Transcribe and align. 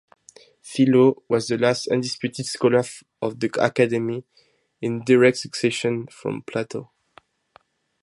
Philo 0.63 1.21
was 1.29 1.47
the 1.47 1.59
last 1.59 1.87
undisputed 1.89 2.47
scholar 2.47 2.81
of 3.21 3.39
the 3.39 3.51
Academy 3.63 4.23
in 4.81 5.05
direct 5.05 5.37
succession 5.37 6.07
from 6.07 6.41
Plato. 6.41 6.89